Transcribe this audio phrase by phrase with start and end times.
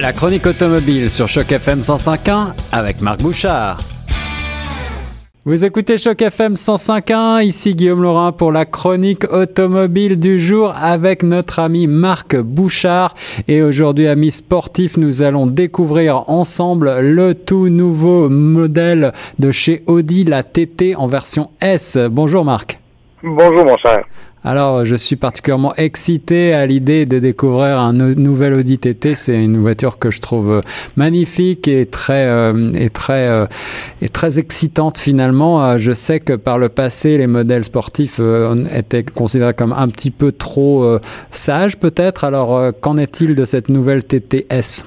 [0.00, 3.76] La chronique automobile sur Choc FM 105.1 avec Marc Bouchard.
[5.44, 11.22] Vous écoutez Choc FM 105.1, ici Guillaume Laurin pour la chronique automobile du jour avec
[11.22, 13.14] notre ami Marc Bouchard.
[13.46, 20.24] Et aujourd'hui, amis sportifs, nous allons découvrir ensemble le tout nouveau modèle de chez Audi,
[20.24, 21.98] la TT en version S.
[22.10, 22.78] Bonjour Marc.
[23.22, 24.02] Bonjour mon cher.
[24.42, 29.14] Alors, je suis particulièrement excité à l'idée de découvrir un nouvel Audi TT.
[29.14, 30.60] C'est une voiture que je trouve euh,
[30.96, 33.44] magnifique et très euh, et très euh,
[34.00, 35.76] et très excitante finalement.
[35.76, 38.20] Je sais que par le passé, les modèles sportifs
[38.74, 40.98] étaient considérés comme un petit peu trop
[41.30, 42.24] sages, peut-être.
[42.24, 44.84] Alors, qu'en est-il de cette nouvelle TTS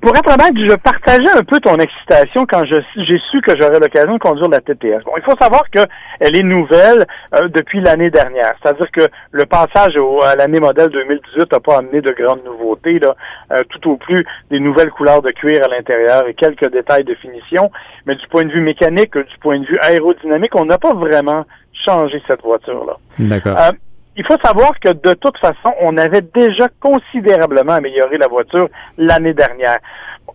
[0.00, 4.14] pour être honnête, je partageais un peu ton excitation quand j'ai su que j'aurais l'occasion
[4.14, 5.04] de conduire la TTS.
[5.04, 5.86] Bon, il faut savoir qu'elle
[6.20, 8.54] est nouvelle euh, depuis l'année dernière.
[8.62, 9.94] C'est-à-dire que le passage
[10.24, 13.14] à l'année modèle 2018 n'a pas amené de grandes nouveautés, là,
[13.52, 17.14] euh, tout au plus des nouvelles couleurs de cuir à l'intérieur et quelques détails de
[17.14, 17.70] finition.
[18.06, 21.44] Mais du point de vue mécanique, du point de vue aérodynamique, on n'a pas vraiment
[21.84, 22.96] changé cette voiture-là.
[23.18, 23.58] D'accord.
[23.58, 23.72] Euh,
[24.16, 29.34] il faut savoir que de toute façon, on avait déjà considérablement amélioré la voiture l'année
[29.34, 29.78] dernière.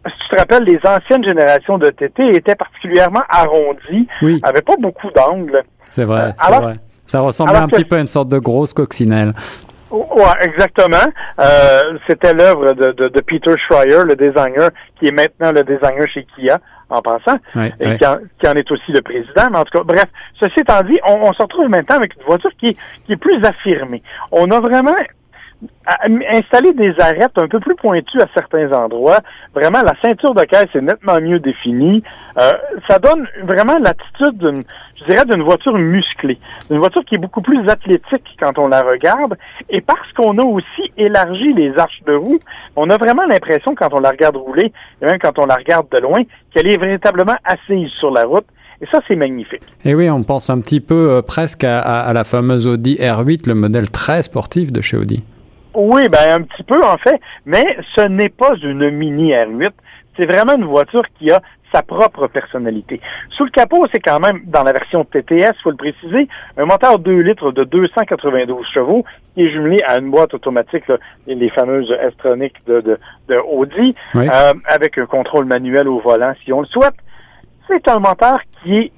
[0.06, 4.40] Si tu te rappelles, les anciennes générations de TT étaient particulièrement arrondies, oui.
[4.44, 5.64] n'avaient pas beaucoup d'angles.
[5.90, 6.74] C'est vrai, euh, c'est vrai.
[7.06, 9.34] Ça ressemblait un petit peu à une sorte de grosse coccinelle.
[9.92, 11.06] Oui, exactement.
[11.40, 16.08] Euh, C'était l'œuvre de, de, de, Peter Schreier, le designer, qui est maintenant le designer
[16.08, 17.38] chez Kia, en passant,
[17.80, 19.50] et Qui, en, est aussi le président.
[19.52, 20.06] Mais en tout cas, bref,
[20.40, 23.44] ceci étant dit, on, on se retrouve maintenant avec une voiture qui, qui est plus
[23.44, 24.02] affirmée.
[24.32, 24.96] On a vraiment
[25.86, 29.20] installer des arêtes un peu plus pointues à certains endroits.
[29.54, 32.04] Vraiment, la ceinture de caisse est nettement mieux définie.
[32.40, 32.52] Euh,
[32.90, 34.66] ça donne vraiment l'attitude,
[35.00, 36.40] je dirais, d'une voiture musclée.
[36.70, 39.38] Une voiture qui est beaucoup plus athlétique quand on la regarde.
[39.70, 42.40] Et parce qu'on a aussi élargi les arches de roue,
[42.76, 45.88] on a vraiment l'impression, quand on la regarde rouler, et même quand on la regarde
[45.92, 46.22] de loin,
[46.54, 48.46] qu'elle est véritablement assise sur la route.
[48.82, 49.62] Et ça, c'est magnifique.
[49.86, 53.48] Et oui, on pense un petit peu euh, presque à, à, la fameuse Audi R8,
[53.48, 55.24] le modèle très sportif de chez Audi.
[55.74, 59.72] Oui, ben un petit peu en fait, mais ce n'est pas une mini R8.
[60.18, 63.00] C'est vraiment une voiture qui a sa propre personnalité.
[63.30, 66.28] Sous le capot, c'est quand même, dans la version TTS, faut le préciser,
[66.58, 70.84] un moteur 2 litres de 292 chevaux qui est jumelé à une boîte automatique,
[71.28, 76.62] les fameuses S-Tronic de, de, Audi, euh, avec un contrôle manuel au volant si on
[76.62, 76.96] le souhaite.
[77.68, 78.92] C'est un moteur qui est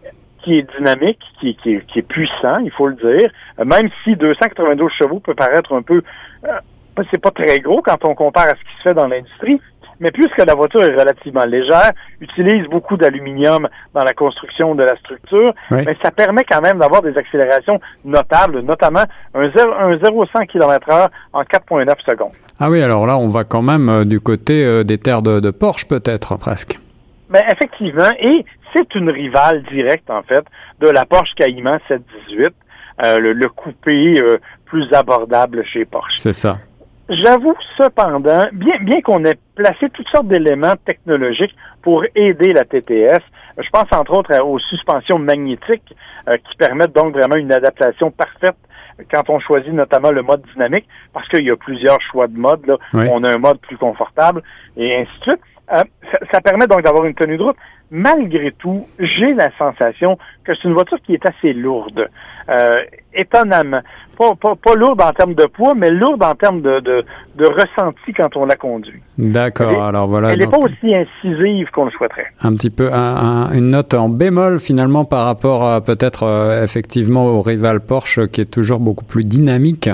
[0.43, 4.91] qui est dynamique, qui, qui, est, puissant, il faut le dire, euh, même si 292
[4.91, 6.03] chevaux peut paraître un peu...
[6.45, 6.59] Euh,
[7.11, 9.59] c'est pas très gros quand on compare à ce qui se fait dans l'industrie,
[9.99, 14.95] mais puisque la voiture est relativement légère, utilise beaucoup d'aluminium dans la construction de la
[14.97, 21.41] structure, mais ça permet quand même d'avoir des accélérations notables, notamment un 0-100 km/h en
[21.41, 22.33] 4,9 secondes.
[22.59, 25.49] Ah oui, alors là, on va quand même euh, du côté des terres de, de
[25.49, 26.77] Porsche, peut-être, presque.
[27.29, 30.45] Ben, effectivement, et c'est une rivale directe, en fait,
[30.79, 32.53] de la Porsche Cayman 718,
[33.03, 36.17] euh, le, coupé euh, plus abordable chez Porsche.
[36.17, 36.57] C'est ça.
[37.09, 43.21] J'avoue cependant, bien, bien qu'on ait placé toutes sortes d'éléments technologiques pour aider la TTS,
[43.57, 45.95] je pense entre autres aux suspensions magnétiques
[46.27, 48.55] euh, qui permettent donc vraiment une adaptation parfaite
[49.11, 52.65] quand on choisit notamment le mode dynamique, parce qu'il y a plusieurs choix de mode.
[52.65, 52.77] Là.
[52.93, 54.43] On a un mode plus confortable
[54.77, 55.41] et ainsi de suite.
[55.71, 55.83] Euh,
[56.31, 57.55] ça, permet donc d'avoir une tenue de route.
[57.89, 62.09] Malgré tout, j'ai la sensation que c'est une voiture qui est assez lourde.
[62.49, 62.81] Euh,
[63.13, 63.81] étonnamment.
[64.17, 67.45] Pas, pas, pas, lourde en termes de poids, mais lourde en termes de, de, de
[67.45, 69.01] ressenti quand on la conduit.
[69.17, 70.33] D'accord, alors voilà.
[70.33, 72.27] Elle n'est pas aussi incisive qu'on le souhaiterait.
[72.41, 77.79] Un petit peu, une note en bémol finalement par rapport peut-être euh, effectivement au rival
[77.79, 79.89] Porsche qui est toujours beaucoup plus dynamique.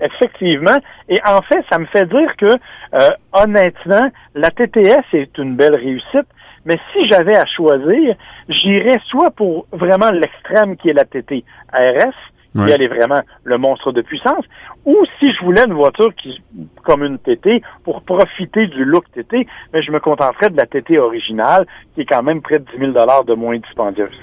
[0.00, 0.78] Effectivement.
[1.08, 2.56] Et en fait, ça me fait dire que,
[2.94, 6.26] euh, honnêtement, la TTS est une belle réussite,
[6.64, 8.14] mais si j'avais à choisir,
[8.48, 12.14] j'irais soit pour vraiment l'extrême qui est la TT RS,
[12.52, 14.44] qui elle est vraiment le monstre de puissance,
[14.84, 16.40] ou si je voulais une voiture qui,
[16.84, 20.98] comme une TT, pour profiter du look TT, mais je me contenterais de la TT
[20.98, 24.18] originale, qui est quand même près de 10 000 de moins dispendieuse.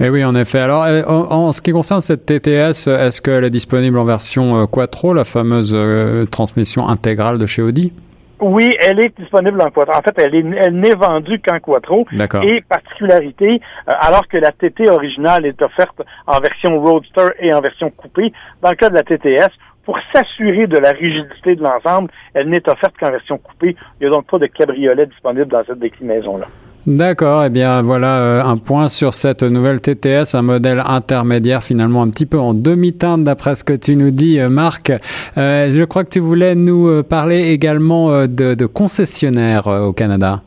[0.00, 0.60] Eh oui, en effet.
[0.60, 4.66] Alors, euh, en, ce qui concerne cette TTS, est-ce qu'elle est disponible en version euh,
[4.66, 7.92] Quattro, la fameuse euh, transmission intégrale de chez Audi?
[8.40, 9.96] Oui, elle est disponible en Quattro.
[9.96, 12.06] En fait, elle, n'est vendue qu'en Quattro.
[12.12, 12.44] D'accord.
[12.44, 17.90] Et particularité, alors que la TT originale est offerte en version Roadster et en version
[17.90, 19.50] coupée, dans le cas de la TTS,
[19.84, 23.74] pour s'assurer de la rigidité de l'ensemble, elle n'est offerte qu'en version coupée.
[24.00, 26.46] Il n'y a donc pas de cabriolet disponible dans cette déclinaison-là.
[26.88, 31.62] D'accord, et eh bien voilà euh, un point sur cette nouvelle TTS, un modèle intermédiaire
[31.62, 34.90] finalement un petit peu en demi-teinte d'après ce que tu nous dis euh, Marc.
[35.36, 40.40] Euh, je crois que tu voulais nous parler également de, de concessionnaires au Canada.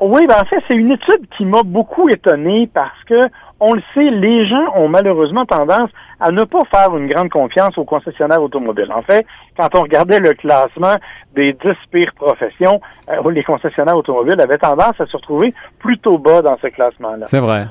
[0.00, 3.28] Oui, ben en fait, c'est une étude qui m'a beaucoup étonné parce que
[3.60, 5.88] on le sait, les gens ont malheureusement tendance
[6.20, 8.92] à ne pas faire une grande confiance aux concessionnaires automobiles.
[8.92, 9.24] En fait,
[9.56, 10.96] quand on regardait le classement
[11.34, 16.42] des dix pires professions, euh, les concessionnaires automobiles avaient tendance à se retrouver plutôt bas
[16.42, 17.26] dans ce classement-là.
[17.26, 17.66] C'est vrai.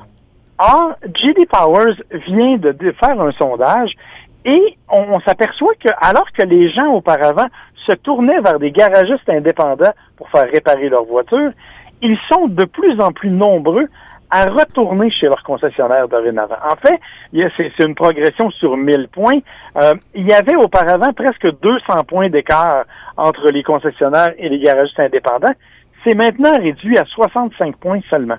[0.58, 3.92] Or, JD Powers vient de faire un sondage
[4.44, 7.46] et on, s'aperçoit que alors que les gens auparavant
[7.86, 11.50] se tournaient vers des garagistes indépendants pour faire réparer leur voiture,
[12.02, 13.88] ils sont de plus en plus nombreux
[14.30, 16.56] à retourner chez leur concessionnaire dorénavant.
[16.68, 16.98] En fait,
[17.56, 19.38] c'est une progression sur 1000 points.
[19.76, 22.84] Euh, il y avait auparavant presque 200 points d'écart
[23.16, 25.54] entre les concessionnaires et les garagistes indépendants.
[26.02, 28.38] C'est maintenant réduit à 65 points seulement.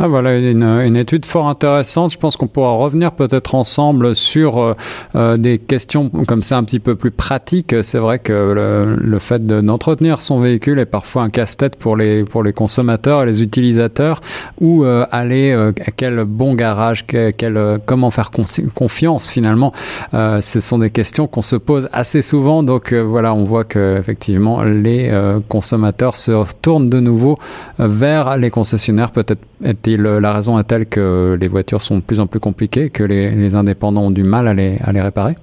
[0.00, 2.12] Ah voilà une, une, étude fort intéressante.
[2.12, 4.74] Je pense qu'on pourra revenir peut-être ensemble sur euh,
[5.14, 7.76] euh, des questions comme ça un petit peu plus pratiques.
[7.82, 12.24] C'est vrai que le, le fait d'entretenir son véhicule est parfois un casse-tête pour les
[12.24, 14.20] pour les consommateurs et les utilisateurs.
[14.60, 18.32] Où euh, aller, à quel bon garage, quel, comment faire
[18.74, 19.72] confiance finalement.
[20.12, 22.64] ce sont des questions qu'on se pose assez souvent.
[22.64, 25.12] Donc voilà, on voit que effectivement les
[25.48, 27.38] consommateurs se retournent de nouveau
[27.78, 29.40] vers les concessionnaires peut-être
[29.86, 33.54] la raison est telle que les voitures sont de plus en plus compliquées, que les,
[33.54, 35.34] indépendants ont du mal à les, à les réparer?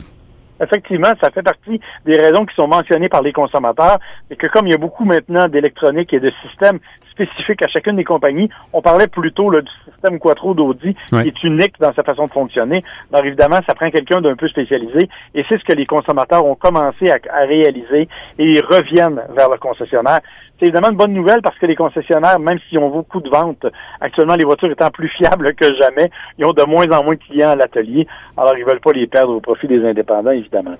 [0.61, 3.99] Effectivement, ça fait partie des raisons qui sont mentionnées par les consommateurs,
[4.29, 6.79] et que comme il y a beaucoup maintenant d'électronique et de systèmes
[7.25, 11.73] spécifiques à chacune des compagnies, on parlait plutôt du système Quattro d'Audi qui est unique
[11.79, 12.83] dans sa façon de fonctionner.
[13.12, 16.56] Alors évidemment, ça prend quelqu'un d'un peu spécialisé, et c'est ce que les consommateurs ont
[16.56, 18.07] commencé à, à réaliser,
[18.38, 20.21] et ils reviennent vers le concessionnaire
[20.62, 23.65] c'est évidemment une bonne nouvelle parce que les concessionnaires, même s'ils ont beaucoup de ventes,
[24.00, 26.07] actuellement les voitures étant plus fiables que jamais,
[26.38, 28.07] ils ont de moins en moins de clients à l'atelier.
[28.38, 30.75] Alors ils veulent pas les perdre au profit des indépendants, évidemment.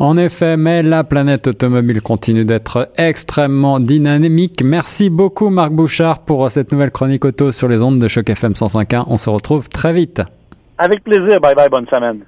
[0.00, 4.62] En effet, mais la planète automobile continue d'être extrêmement dynamique.
[4.62, 8.52] Merci beaucoup Marc Bouchard pour cette nouvelle chronique auto sur les ondes de Choc FM
[8.52, 9.04] 105.1.
[9.08, 10.22] On se retrouve très vite.
[10.78, 11.40] Avec plaisir.
[11.40, 11.68] Bye bye.
[11.68, 12.20] Bonne semaine.